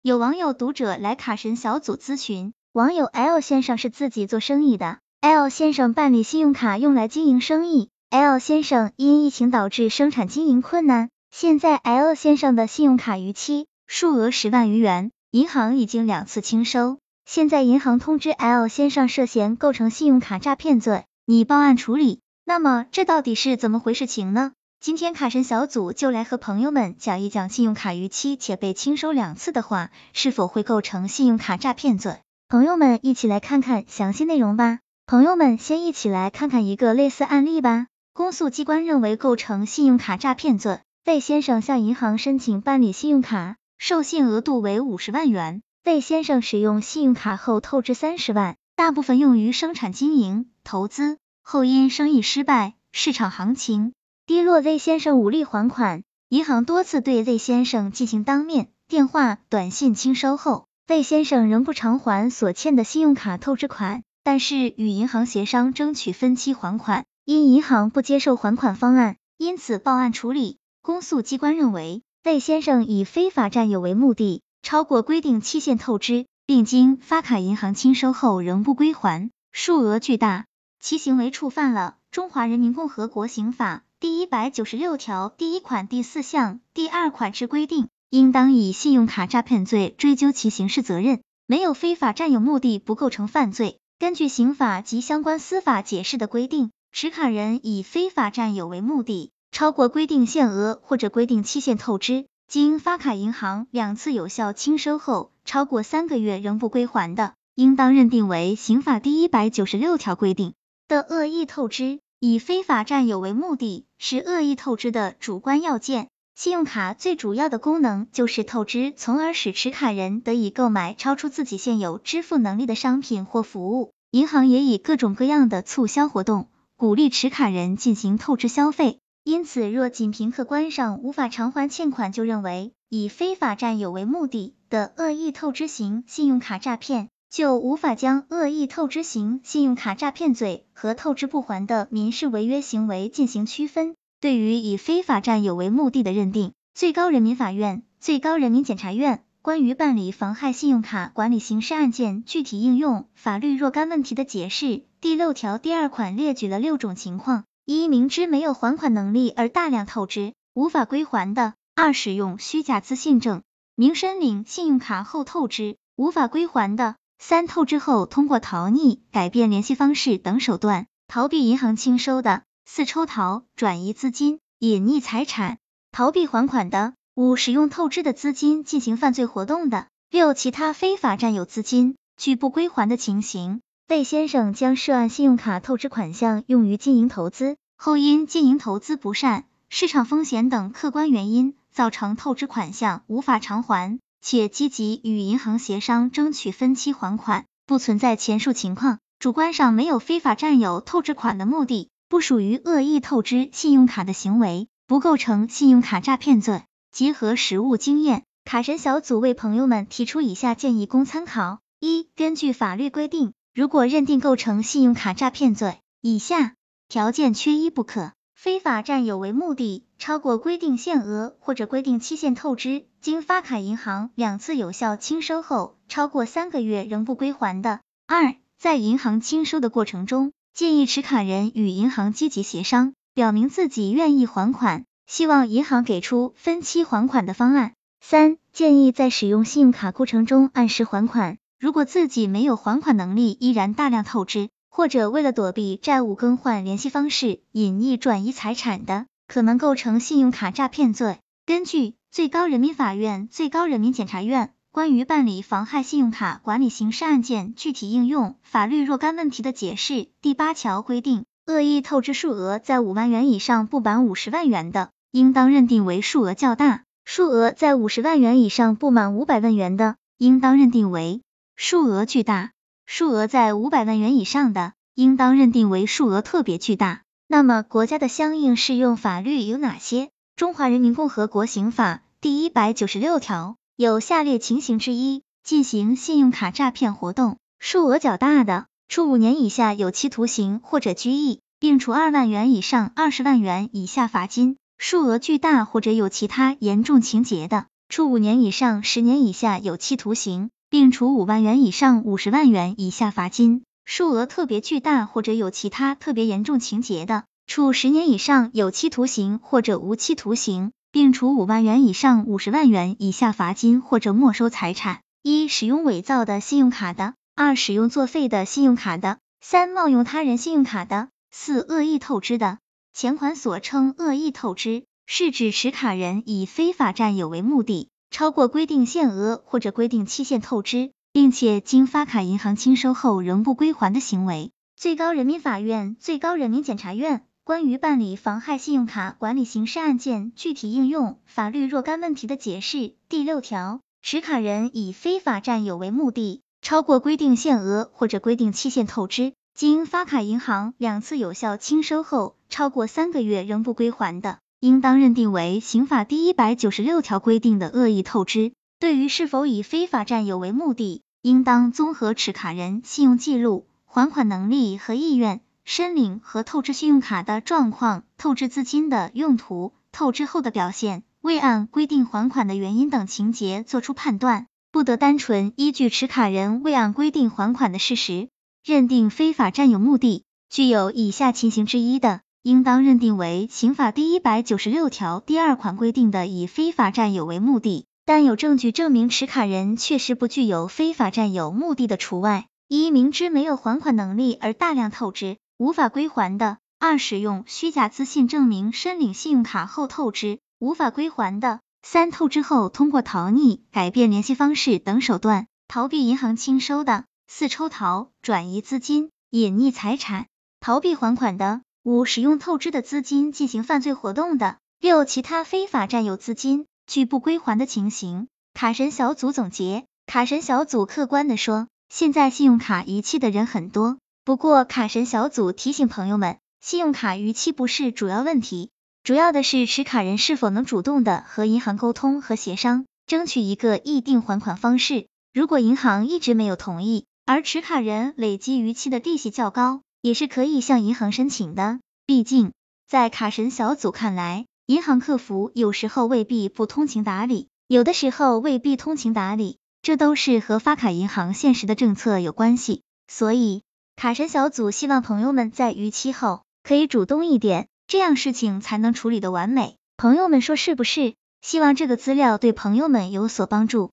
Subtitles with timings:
[0.00, 22.20] 有网友读者来卡神小组咨询，网友 L 先生是自己做生意的，L 先生办理信用卡用来经营生意，L 先生因疫情导致生产经营困难，现在 L 先生的信用卡逾期，数额十万余元，银行已经两次清收，现在银行通知 L 先生涉嫌构成信用卡诈骗罪，拟报案处理。
[22.44, 24.52] 那么这到底是怎么回事情呢？
[24.80, 32.20] 今天卡神小组就来和朋友们讲一讲，信用卡逾期且被清收两次的话，是否会构成信用卡诈骗罪？
[32.48, 34.78] 朋友们一起来看看详细内容吧。
[35.04, 37.88] 朋友们先一起来看看一个类似案例吧。
[38.14, 45.60] 公诉机关认为构成信用卡诈骗罪，魏先生向银行申请办理信用卡，授信额度为五十万元。
[45.84, 51.18] 魏先生使用信用卡后透支三十万，大部分用于生产经营、投资。
[51.42, 53.92] 后因生意失败，市场行情
[54.28, 70.58] 低落，Z 先生无力还款，银行多次对 Z 先生进行当面、电话、短信清收后，Z 先生仍不偿还所欠的信用卡透支款，但是与银行协商争取分期还款，因银行不接受还款方案，因此报案处理。
[70.82, 80.44] 公诉机关认为，Z 先生以非法占有为目的，超过规定期限透支，并经发卡银行清收后仍不归还，数额巨大。
[80.80, 91.20] 其行为触犯了《中华人民共和国刑法》第一百九十六条第一款第四项第二款之规定，应当以信用卡诈骗罪追究其刑事责任。
[91.48, 93.80] 没有非法占有目的不构成犯罪。
[93.98, 110.54] 根据刑法及相关司法解释的规定，持卡人以非法占有为目的，超过规定限额或者规定期限透支，经发卡银行两次有效清收后，超过三个月仍不归还的，应当认定为刑法第一百九十六条规定。
[110.86, 116.08] 的恶意透支，以非法占有为目的，是恶意透支的主观要件。
[116.34, 123.92] 信用卡最主要的功能就是透支，从而使持卡人得以购买超出自己现有支付能力的商品或服务。
[124.10, 128.98] 银行也以各种各样的促销活动，鼓励持卡人进行透支消费。
[129.22, 137.10] 因此，若仅凭客观上无法偿还欠款就认为以非法占有为目的的恶意透支型信用卡诈骗。
[137.30, 143.94] 就无法将恶意透支型信用卡诈骗罪和透支不还的民事违约行为进行区分。
[144.20, 163.42] 对于以非法占有为目的的认定，最高人民法院、最高人民检察院关于办理妨害信用卡管理刑事案件具体应用法律若干问题的解释第六条第二款列举了六种情况：一、明知没有还款能力而大量透支，无法归还的；二、使用虚假资信证
[163.76, 166.96] 明申领信用卡后透支，无法归还的。
[167.18, 175.58] 三透支后，通过逃匿、改变联系方式等手段逃避银行清收的；四抽逃、转移资金、隐匿财产、
[175.92, 183.60] 逃避还款的；五使用透支的资金进行犯罪活动的；六其他非法占有资金拒不归还的情形。
[183.88, 193.98] 魏先生将涉案信用卡透支款项用于经营投资，后因经营投资不善、市场风险等客观原因，造成透支款项无法偿还。
[194.20, 206.62] 且积极与银行协商争取分期还款，不存在前述情况，主观上没有非法占有透支款的目的，不属于恶意透支信用卡的行为，不构成信用卡诈骗罪。
[206.90, 216.54] 结合实务经验，卡神小组为朋友们提出以下建议供参考：一、根据法律规定，如果认定构成信用卡诈骗罪，以下
[216.88, 218.12] 条件缺一不可。
[218.38, 227.80] 非法占有为目的，超过规定限额或者规定期限透支，经发卡银行两次有效清收后，超过三个月仍不归还的。
[228.06, 237.72] 二，在银行清收的过程中，建议持卡人与银行积极协商，表明自己愿意还款，希望银行给出分期还款的方案。
[238.00, 244.48] 三，建议在使用信用卡过程中按时还款，如果自己没有还款能力，依然大量透支。
[244.78, 251.18] 或者为了躲避债务更换联系方式、隐匿转移财产的，可能构成信用卡诈骗罪。
[251.44, 271.20] 根据最高人民法院、最高人民检察院关于办理妨害信用卡管理刑事案件具体应用法律若干问题的解释第八条规定，恶意透支数额在五万元以上不满五十万元的，应当认定为数额较大；数额在五十万元以上不满五百万元的，应当认定为
[271.56, 272.52] 数额巨大。
[272.90, 277.02] 数额在五百万元以上的，应当认定为数额特别巨大。
[277.26, 280.06] 那么，国家的相应适用法律有哪些？
[280.36, 315.00] 《中华人民共和国刑法》第一百九十六条，有下列情形之一，进行信用卡诈骗活动，数额较大的，处五年以下有期徒刑或者拘役，并处二万元以上二十万元以下罚金；数额巨大或者有其他严重情节的，处五年以上十年以下有期徒刑，并处五万元以上五十万元以下罚金；数额特别巨大或者有其他特别严重情节的，处十年以上有期徒刑或者无期徒刑，并处五万元以上五十万元以下罚金或者没收财产。
[315.22, 322.58] 一、使用伪造的信用卡的；二、使用作废的信用卡的；三、冒用他人信用卡的；四、恶意透支的。
[322.94, 334.50] 前款所称恶意透支，是指持卡人以非法占有为目的，超过规定限额或者规定期限透支，并且经发卡银行清收后仍不归还的行为。
[334.76, 358.52] 最高人民法院、最高人民检察院关于办理妨害信用卡管理刑事案件具体应用法律若干问题的解释第六条，持卡人以非法占有为目的，超过规定限额或者规定期限透支，经发卡银行两次有效清收后，超过三个月仍不归还的，应当认定为刑法第一百九十六条规定的恶意透支。
[358.80, 378.28] 对于是否以非法占有为目的，应当综合持卡人信用记录、还款能力和意愿、申领和透支信用卡的状况、透支资金的用途、透支后的表现、未按规定还款的原因等情节作出判断，不得单纯依据持卡人未按规定还款的事实。
[378.64, 407.04] 认定非法占有目的，具有以下情形之一的，应当认定为刑法第一百九十六条第二款规定的以非法占有为目的，但有证据证明持卡人确实不具有非法占有目的的除外：一、明知没有还款能力而大量透支，无法归还的；二、使用虚假资信证明申领信用卡后透支，无法归还的；三、透支后通过逃匿、改变联系方式等手段逃避银行清收的。
[407.30, 410.28] 四抽逃、转移资金、隐匿财产、
[410.60, 418.28] 逃避还款的；五使用透支的资金进行犯罪活动的；六其他非法占有资金拒不归还的情形。
[418.52, 428.70] 卡神小组总结：卡神小组客观的说，现在信用卡逾期的人很多，不过卡神小组提醒朋友们，信用卡逾期不是主要问题，
[429.02, 435.06] 主要的是持卡人是否能主动的和银行沟通和协商，争取一个议定还款方式。
[435.32, 441.80] 如果银行一直没有同意，而持卡人累积逾期的利息较高，也是可以向银行申请的。
[442.06, 442.52] 毕竟，
[442.86, 452.82] 在卡神小组看来，银行客服有时候未必不通情达理，有的时候未必通情达理，这都是和发卡银行现实的政策有关系。
[453.06, 453.62] 所以，
[453.96, 459.76] 卡神小组希望朋友们在逾期后可以主动一点，这样事情才能处理的完美。
[459.96, 461.14] 朋友们说是不是？
[461.40, 463.92] 希望这个资料对朋友们有所帮助。